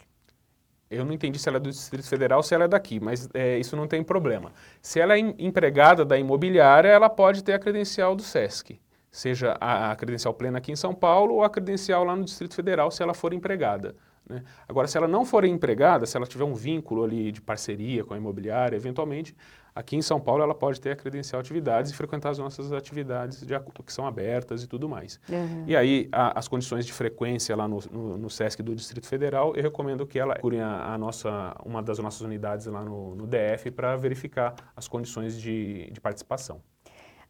[0.89, 3.28] Eu não entendi se ela é do Distrito Federal ou se ela é daqui, mas
[3.34, 4.52] é, isso não tem problema.
[4.82, 8.80] Se ela é empregada da imobiliária, ela pode ter a credencial do SESC,
[9.12, 12.54] seja a, a credencial plena aqui em São Paulo ou a credencial lá no Distrito
[12.54, 13.95] Federal, se ela for empregada.
[14.27, 14.43] Né?
[14.67, 18.13] Agora, se ela não for empregada, se ela tiver um vínculo ali de parceria com
[18.13, 19.35] a imobiliária, eventualmente,
[19.75, 23.45] aqui em São Paulo ela pode ter a credencial atividades e frequentar as nossas atividades
[23.45, 23.53] de,
[23.85, 25.19] que são abertas e tudo mais.
[25.29, 25.65] Uhum.
[25.67, 29.55] E aí, a, as condições de frequência lá no, no, no, SESC do Distrito Federal,
[29.55, 33.27] eu recomendo que ela procure a, a nossa, uma das nossas unidades lá no, no
[33.27, 36.61] DF para verificar as condições de, de participação.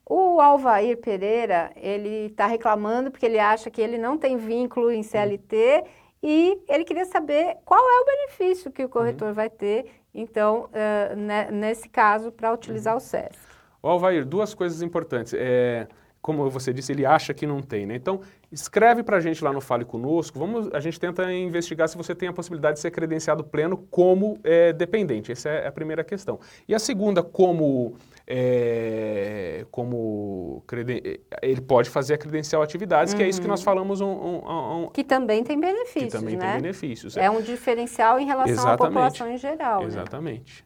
[0.08, 5.01] O Alvair Pereira, ele está reclamando porque ele acha que ele não tem vínculo em
[5.01, 5.84] CLT
[6.27, 9.33] e ele queria saber qual é o benefício que o corretor uhum.
[9.35, 12.97] vai ter, então, uh, nesse caso, para utilizar uhum.
[12.97, 13.38] o SESC.
[13.83, 15.35] O Alvair, duas coisas importantes.
[15.38, 15.88] É,
[16.19, 17.95] como você disse, ele acha que não tem, né?
[17.95, 21.95] Então, escreve para a gente lá no Fale Conosco, vamos, a gente tenta investigar se
[21.95, 26.03] você tem a possibilidade de ser credenciado pleno como é, dependente, essa é a primeira
[26.03, 26.39] questão.
[26.67, 27.95] E a segunda, como,
[28.27, 30.63] é, como
[31.41, 33.19] ele pode fazer a credencial atividades, uhum.
[33.19, 33.65] que é isso que nós uhum.
[33.65, 36.53] falamos um, um, um, Que também tem benefícios, Que também né?
[36.53, 37.17] tem benefícios.
[37.17, 37.25] É.
[37.25, 38.81] é um diferencial em relação Exatamente.
[38.81, 39.81] à população em geral.
[39.81, 39.88] Né?
[39.88, 40.65] Exatamente.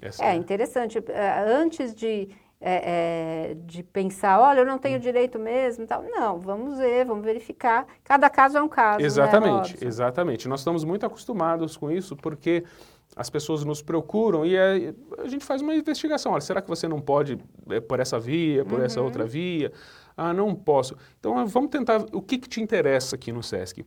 [0.00, 0.10] Né?
[0.20, 1.02] é, é interessante.
[1.08, 2.28] É, antes de
[2.66, 6.02] é, é, de pensar, olha, eu não tenho direito mesmo, tal.
[6.02, 7.86] Não, vamos ver, vamos verificar.
[8.02, 9.00] Cada caso é um caso.
[9.00, 10.48] Né, exatamente, né, exatamente.
[10.48, 12.64] Nós estamos muito acostumados com isso porque
[13.16, 16.32] as pessoas nos procuram e é, a gente faz uma investigação.
[16.32, 17.38] Olha, será que você não pode
[17.70, 18.84] é, por essa via, por uhum.
[18.84, 19.72] essa outra via?
[20.16, 20.96] Ah, não posso.
[21.18, 22.04] Então vamos tentar.
[22.12, 23.84] O que, que te interessa aqui no SESC?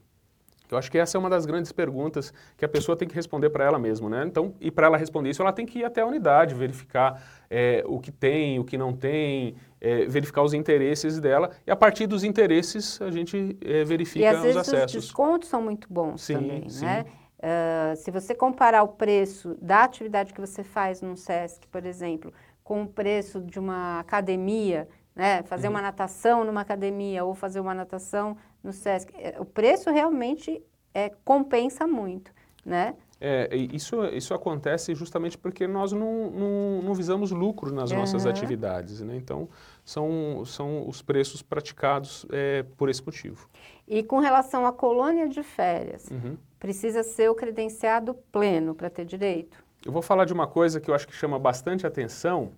[0.69, 3.49] Eu acho que essa é uma das grandes perguntas que a pessoa tem que responder
[3.49, 4.25] para ela mesma, né?
[4.25, 7.83] Então, e para ela responder isso, ela tem que ir até a unidade, verificar é,
[7.87, 12.05] o que tem, o que não tem, é, verificar os interesses dela e a partir
[12.05, 14.95] dos interesses a gente é, verifica e, às vezes, os acessos.
[14.95, 16.83] Os descontos são muito bons sim, também, sim.
[16.83, 17.05] né?
[17.37, 22.33] Uh, se você comparar o preço da atividade que você faz no SESC, por exemplo,
[22.63, 25.43] com o preço de uma academia, né?
[25.43, 25.73] Fazer uhum.
[25.73, 30.61] uma natação numa academia ou fazer uma natação no SESC, é, o preço realmente
[30.93, 32.31] é, compensa muito,
[32.65, 32.95] né?
[33.19, 37.97] É, isso, isso acontece justamente porque nós não, não, não visamos lucro nas uhum.
[37.97, 39.15] nossas atividades, né?
[39.15, 39.49] Então,
[39.83, 43.49] são, são os preços praticados é, por esse motivo.
[43.87, 46.37] E com relação à colônia de férias, uhum.
[46.59, 49.63] Precisa ser o credenciado pleno para ter direito?
[49.85, 52.51] Eu vou falar de uma coisa que eu acho que chama bastante atenção,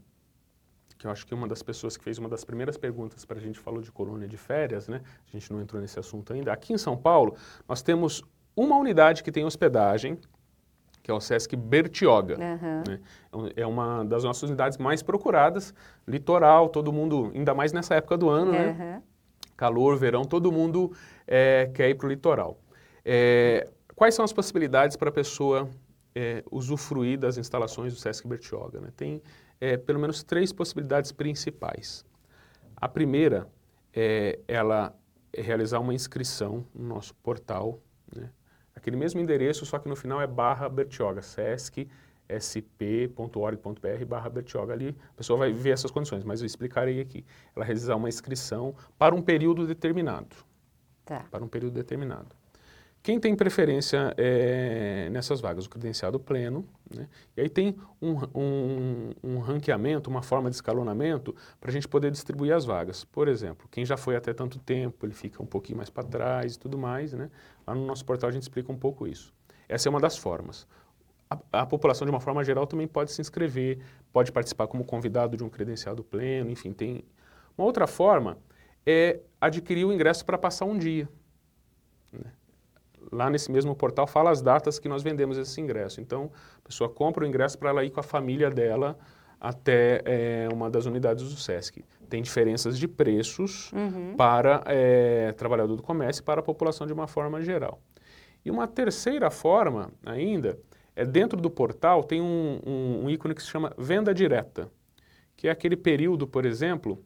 [0.97, 3.41] que eu acho que uma das pessoas que fez uma das primeiras perguntas para a
[3.41, 5.01] gente falou de colônia de férias, né?
[5.27, 6.51] A gente não entrou nesse assunto ainda.
[6.51, 7.35] Aqui em São Paulo,
[7.67, 8.23] nós temos
[8.55, 10.17] uma unidade que tem hospedagem,
[11.01, 12.37] que é o Sesc Bertioga.
[12.37, 12.83] Uhum.
[12.85, 13.51] Né?
[13.55, 15.73] É uma das nossas unidades mais procuradas,
[16.05, 18.57] litoral, todo mundo, ainda mais nessa época do ano, uhum.
[18.57, 19.01] né?
[19.55, 20.91] Calor, verão, todo mundo
[21.25, 22.57] é, quer ir para o litoral.
[23.05, 25.69] É, quais são as possibilidades para a pessoa
[26.15, 28.79] é, usufruir das instalações do Sesc Bertioga?
[28.79, 28.93] Né?
[28.95, 29.21] Tem
[29.59, 32.05] é, pelo menos três possibilidades principais.
[32.77, 33.45] A primeira
[33.93, 34.97] é ela
[35.35, 37.77] realizar uma inscrição no nosso portal,
[38.15, 38.29] né?
[38.73, 41.85] aquele mesmo endereço, só que no final é barra Bertioga, sesc
[42.29, 44.71] sp.org.br barra Bertioga.
[44.71, 47.25] Ali a pessoa vai ver essas condições, mas eu explicarei aqui.
[47.53, 50.37] Ela realizar uma inscrição para um período determinado.
[51.03, 51.25] Tá.
[51.29, 52.38] Para um período determinado.
[53.01, 55.65] Quem tem preferência é, nessas vagas?
[55.65, 56.67] O credenciado pleno.
[56.93, 57.07] Né?
[57.35, 62.11] E aí tem um, um, um ranqueamento, uma forma de escalonamento para a gente poder
[62.11, 63.05] distribuir as vagas.
[63.05, 66.55] Por exemplo, quem já foi até tanto tempo, ele fica um pouquinho mais para trás
[66.55, 67.13] e tudo mais.
[67.13, 67.29] Né?
[67.65, 69.33] Lá no nosso portal a gente explica um pouco isso.
[69.67, 70.67] Essa é uma das formas.
[71.29, 73.79] A, a população, de uma forma geral, também pode se inscrever,
[74.11, 77.05] pode participar como convidado de um credenciado pleno, enfim, tem...
[77.57, 78.37] Uma outra forma
[78.85, 81.07] é adquirir o ingresso para passar um dia.
[82.11, 82.31] Né?
[83.11, 86.01] Lá nesse mesmo portal fala as datas que nós vendemos esse ingresso.
[86.01, 88.97] Então, a pessoa compra o ingresso para ela ir com a família dela
[89.39, 91.83] até é, uma das unidades do SESC.
[92.09, 94.15] Tem diferenças de preços uhum.
[94.17, 97.79] para é, trabalhador do comércio e para a população de uma forma geral.
[98.43, 100.59] E uma terceira forma ainda
[100.95, 104.69] é dentro do portal tem um, um, um ícone que se chama venda direta,
[105.35, 107.01] que é aquele período, por exemplo,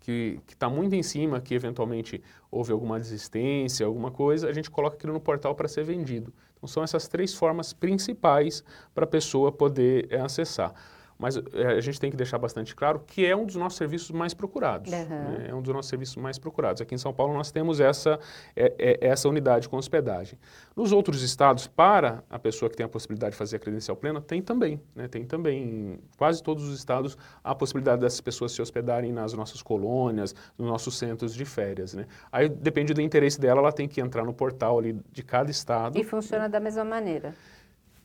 [0.00, 4.96] que está muito em cima, que eventualmente houve alguma desistência, alguma coisa, a gente coloca
[4.96, 6.32] aquilo no portal para ser vendido.
[6.56, 10.72] Então são essas três formas principais para a pessoa poder é, acessar.
[11.18, 14.10] Mas é, a gente tem que deixar bastante claro que é um dos nossos serviços
[14.10, 14.92] mais procurados.
[14.92, 14.98] Uhum.
[14.98, 15.46] Né?
[15.48, 16.82] É um dos nossos serviços mais procurados.
[16.82, 18.18] Aqui em São Paulo nós temos essa,
[18.54, 20.38] é, é, essa unidade com hospedagem.
[20.74, 24.20] Nos outros estados, para a pessoa que tem a possibilidade de fazer a credencial plena,
[24.20, 24.80] tem também.
[24.94, 25.08] Né?
[25.08, 29.62] Tem também, em quase todos os estados, a possibilidade dessas pessoas se hospedarem nas nossas
[29.62, 31.94] colônias, nos nossos centros de férias.
[31.94, 32.06] Né?
[32.30, 35.98] Aí depende do interesse dela, ela tem que entrar no portal ali de cada estado.
[35.98, 37.34] E funciona da mesma maneira.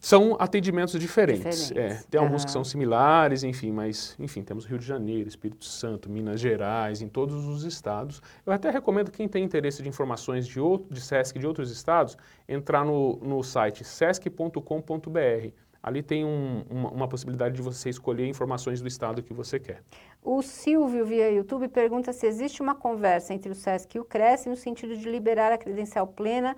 [0.02, 1.68] São atendimentos diferentes.
[1.68, 2.02] diferentes.
[2.02, 2.26] É, tem uhum.
[2.26, 7.04] alguns que são similares, enfim, mas, enfim, temos Rio de Janeiro, Espírito Santo, Minas Gerais,
[7.04, 8.20] em todos os estados.
[8.44, 12.18] Eu até recomendo quem tem interesse de informações de, outro, de SESC de outros estados,
[12.50, 15.52] entrar no, no site sesc.com.br.
[15.84, 19.84] Ali tem um, uma, uma, possibilidade de você escolher informações do estado que você quer.
[20.22, 24.50] O Silvio, via YouTube, pergunta se existe uma conversa entre o SESC e o Cresce
[24.50, 26.56] no sentido de liberar a credencial plena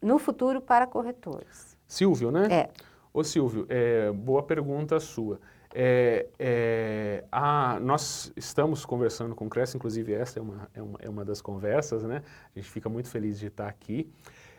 [0.00, 1.73] no futuro para corretores.
[1.86, 2.48] Silvio, né?
[2.50, 2.70] É.
[3.12, 5.38] Ô Silvio, é, boa pergunta sua.
[5.76, 10.98] É, é, a, nós estamos conversando com o Cresce, inclusive essa é uma, é, uma,
[11.02, 12.22] é uma das conversas, né?
[12.54, 14.08] A gente fica muito feliz de estar aqui.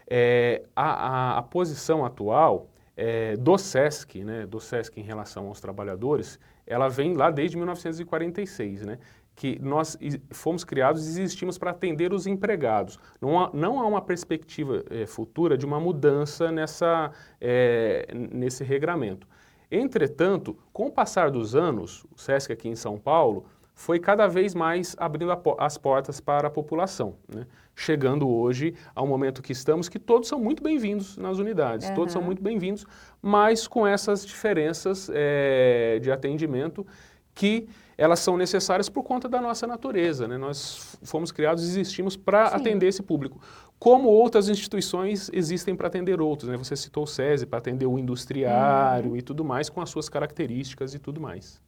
[0.07, 5.59] É, a, a, a, posição atual é, do SESC, né, do SESC em relação aos
[5.59, 8.99] trabalhadores, ela vem lá desde 1946, né?
[9.35, 9.97] que nós
[10.31, 12.97] fomos criados e existimos para atender os empregados.
[13.19, 19.27] Não há, não há uma perspectiva é, futura de uma mudança nessa, é, nesse regramento.
[19.69, 24.55] Entretanto, com o passar dos anos, o SESC aqui em São Paulo foi cada vez
[24.55, 27.45] mais abrindo as portas para a população, né?
[27.75, 31.95] Chegando hoje ao momento que estamos, que todos são muito bem-vindos nas unidades, uhum.
[31.95, 32.85] todos são muito bem-vindos,
[33.21, 36.85] mas com essas diferenças é, de atendimento
[37.33, 40.27] que elas são necessárias por conta da nossa natureza.
[40.27, 40.37] Né?
[40.37, 43.39] Nós fomos criados e existimos para atender esse público.
[43.77, 46.49] Como outras instituições existem para atender outros.
[46.49, 46.57] Né?
[46.57, 49.17] Você citou o SESI para atender o industriário uhum.
[49.17, 51.61] e tudo mais, com as suas características e tudo mais.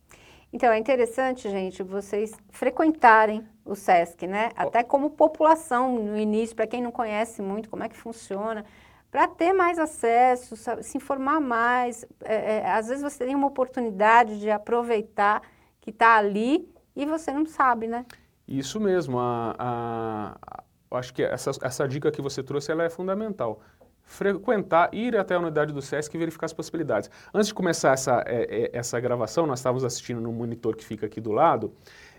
[0.51, 4.51] Então, é interessante, gente, vocês frequentarem o SESC, né?
[4.55, 8.65] Até como população no início, para quem não conhece muito como é que funciona,
[9.11, 12.05] para ter mais acesso, se informar mais.
[12.23, 15.41] É, é, às vezes você tem uma oportunidade de aproveitar
[15.81, 18.05] que está ali e você não sabe, né?
[18.47, 19.19] Isso mesmo.
[19.19, 23.61] A, a, a, acho que essa, essa dica que você trouxe ela é fundamental.
[24.07, 27.11] Frequentar, ir até a unidade do SESC e verificar as possibilidades.
[27.33, 31.05] Antes de começar essa, é, é, essa gravação, nós estávamos assistindo no monitor que fica
[31.05, 31.73] aqui do lado.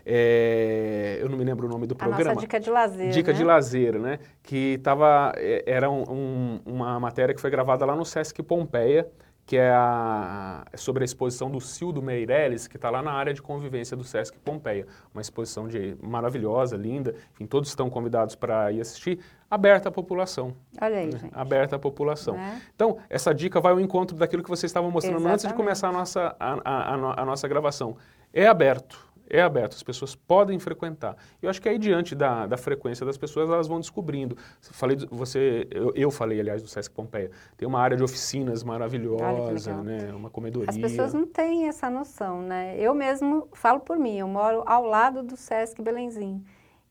[0.05, 2.21] É, eu não me lembro o nome do programa.
[2.21, 3.09] A nossa dica de lazer.
[3.09, 3.37] Dica né?
[3.37, 4.19] de lazer, né?
[4.43, 9.07] Que tava, é, era um, um, uma matéria que foi gravada lá no Sesc Pompeia
[9.49, 13.33] que é, a, é sobre a exposição do Cildo Meirelles, que está lá na área
[13.33, 14.85] de convivência do Sesc Pompeia.
[15.11, 20.53] Uma exposição de, maravilhosa, linda, enfim, todos estão convidados para ir assistir, aberta à população.
[20.79, 21.17] Olha aí, né?
[21.17, 21.31] gente.
[21.33, 22.35] Aberta à população.
[22.35, 22.61] Né?
[22.75, 25.33] Então, essa dica vai ao encontro daquilo que vocês estavam mostrando Exatamente.
[25.33, 27.97] antes de começar a nossa, a, a, a nossa gravação.
[28.31, 31.15] É aberto é aberto, as pessoas podem frequentar.
[31.41, 34.35] Eu acho que aí diante da, da frequência das pessoas, elas vão descobrindo.
[34.61, 39.75] Falei, você, eu, eu, falei, aliás, do Sesc Pompeia, tem uma área de oficinas maravilhosa,
[39.83, 40.69] né, uma comedoria.
[40.69, 42.75] As pessoas não têm essa noção, né?
[42.79, 46.43] Eu mesmo falo por mim, eu moro ao lado do Sesc Belenzinho.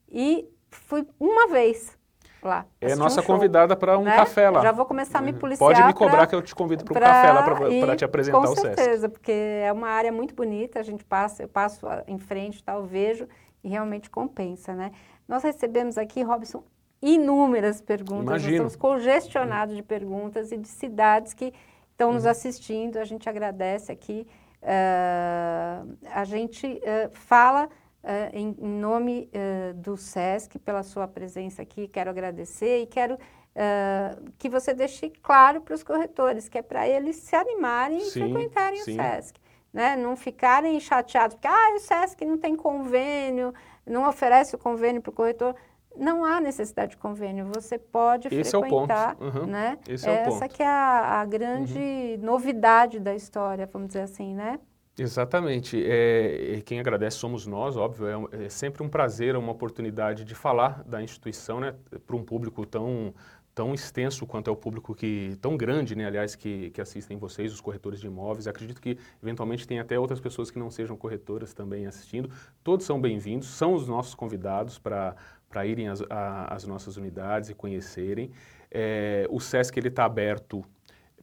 [0.09, 1.97] E fui uma vez
[2.42, 2.66] lá.
[2.81, 4.16] É nossa um convidada para um né?
[4.16, 4.62] café lá.
[4.62, 5.68] Já vou começar a me policiar.
[5.68, 8.38] Pode me cobrar pra, que eu te convido para um café lá para te apresentar
[8.38, 8.68] o SESC.
[8.68, 12.62] Com certeza, porque é uma área muito bonita, a gente passa, eu passo em frente,
[12.62, 13.27] tal, vejo
[13.62, 14.92] e realmente compensa, né?
[15.27, 16.62] Nós recebemos aqui, Robson,
[17.03, 18.64] inúmeras perguntas, Imagino.
[18.64, 21.53] nós estamos congestionados de perguntas e de cidades que
[21.90, 22.14] estão uhum.
[22.14, 24.27] nos assistindo, a gente agradece aqui.
[24.61, 27.68] Uh, a gente uh, fala
[28.09, 33.16] Uh, em, em, nome uh, do SESC, pela sua presença aqui, quero agradecer e quero
[33.16, 38.07] uh, que você deixe claro para os corretores, que é para eles se animarem sim,
[38.07, 38.92] e frequentarem sim.
[38.92, 39.38] o SESC.
[39.71, 39.94] Né?
[39.94, 43.53] Não ficarem chateados, porque ah, o SESC não tem convênio,
[43.87, 45.55] não oferece o convênio para o corretor.
[45.94, 49.11] Não há necessidade de convênio, você pode Esse frequentar.
[49.11, 49.38] É o ponto.
[49.40, 49.47] Uhum.
[49.47, 49.79] Né?
[49.87, 50.55] Esse é Essa o ponto.
[50.55, 52.25] que é a, a grande uhum.
[52.25, 54.59] novidade da história, vamos dizer assim, né?
[54.98, 55.80] Exatamente.
[55.87, 58.28] É, quem agradece somos nós, óbvio.
[58.32, 62.66] É, é, sempre um prazer, uma oportunidade de falar da instituição né, para um público
[62.66, 63.14] tão,
[63.54, 67.52] tão extenso quanto é o público que tão grande, né, aliás, que, que assistem vocês,
[67.52, 68.48] os corretores de imóveis.
[68.48, 72.28] Acredito que eventualmente tem até outras pessoas que não sejam corretoras também assistindo.
[72.64, 75.14] Todos são bem-vindos, são os nossos convidados para
[75.48, 78.30] para irem às, nossas unidades e conhecerem.
[78.70, 80.62] É, o SESC está aberto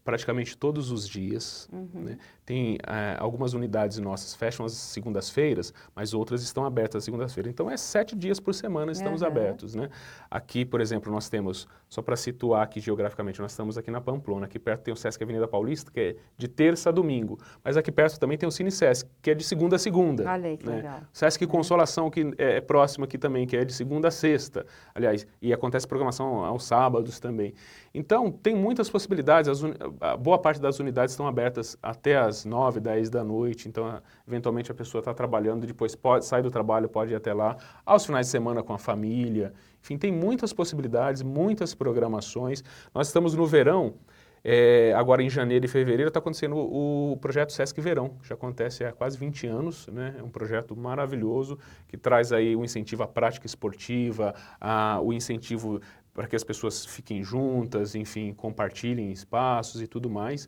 [0.05, 1.67] praticamente todos os dias.
[1.73, 1.89] Uhum.
[1.95, 2.17] Né?
[2.45, 7.51] Tem é, algumas unidades nossas fecham as segundas-feiras, mas outras estão abertas às segundas-feiras.
[7.51, 9.27] Então é sete dias por semana estamos uhum.
[9.27, 9.73] abertos.
[9.73, 9.89] Né?
[10.29, 14.45] Aqui, por exemplo, nós temos, só para situar aqui geograficamente, nós estamos aqui na Pamplona.
[14.45, 17.39] Aqui perto tem o Sesc Avenida Paulista, que é de terça a domingo.
[17.63, 20.29] Mas aqui perto também tem o Cine Sesc, que é de segunda a segunda.
[20.29, 20.75] Olha que né?
[20.77, 20.99] legal.
[21.13, 21.45] Sesc.
[21.45, 24.65] Consolação, que é, é próximo aqui também, que é de segunda a sexta.
[24.93, 27.53] Aliás, e acontece programação aos sábados também.
[27.93, 29.49] Então, tem muitas possibilidades.
[29.49, 29.61] As,
[30.01, 33.69] a boa parte das unidades estão abertas até as 9, 10 da noite.
[33.69, 37.55] Então, eventualmente, a pessoa está trabalhando, depois pode, sai do trabalho, pode ir até lá.
[37.85, 39.53] Aos finais de semana com a família.
[39.85, 42.63] Enfim, tem muitas possibilidades, muitas programações.
[42.91, 43.93] Nós estamos no verão.
[44.43, 48.83] É, agora em janeiro e fevereiro está acontecendo o, projeto Sesc Verão, que já acontece
[48.83, 50.15] há quase 20 anos, né?
[50.19, 51.57] é um projeto maravilhoso
[51.87, 55.81] que traz aí o incentivo à prática esportiva, a, o incentivo
[56.13, 60.47] para que as pessoas fiquem juntas, enfim, compartilhem espaços e tudo mais.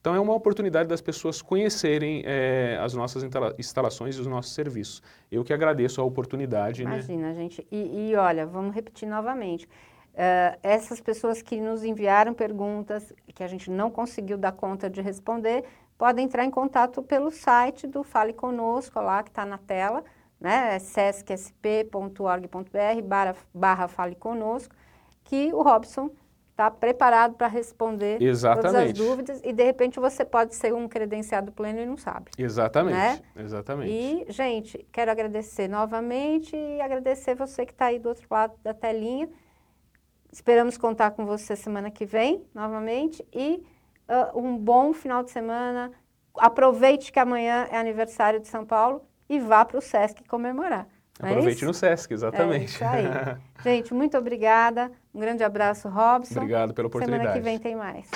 [0.00, 3.22] Então é uma oportunidade das pessoas conhecerem é, as nossas
[3.58, 5.02] instalações e os nossos serviços.
[5.30, 6.84] Eu que agradeço a oportunidade.
[6.84, 6.92] Né?
[6.92, 7.34] Imagina, né?
[7.34, 7.66] gente.
[7.70, 9.66] E, e, olha, vamos repetir novamente.
[9.66, 15.00] Uh, essas pessoas que nos enviaram perguntas que a gente não conseguiu dar conta de
[15.00, 15.64] responder,
[15.96, 20.02] podem entrar em contato pelo site do Fale Conosco, lá que está na tela,
[20.40, 20.74] né?
[20.74, 24.74] É sescsp.org.br barra, barra Fale Conosco,
[25.22, 26.10] que o Robson
[26.58, 28.72] está preparado para responder Exatamente.
[28.72, 32.32] todas as dúvidas e de repente você pode ser um credenciado pleno e não sabe.
[32.36, 32.96] Exatamente.
[32.96, 33.20] Né?
[33.36, 33.92] Exatamente.
[33.92, 38.74] E, gente, quero agradecer novamente e agradecer você que está aí do outro lado da
[38.74, 39.28] telinha.
[40.32, 43.64] Esperamos contar com você semana que vem, novamente, e
[44.08, 45.92] uh, um bom final de semana.
[46.36, 50.88] Aproveite que amanhã é aniversário de São Paulo e vá para o Sesc comemorar.
[51.20, 52.62] É Aproveite é no Sesc, exatamente.
[52.62, 53.36] É isso aí.
[53.64, 54.90] Gente, muito obrigada.
[55.12, 56.34] Um grande abraço, Robson.
[56.38, 57.22] Obrigado pela oportunidade.
[57.24, 58.08] Semana que vem tem mais.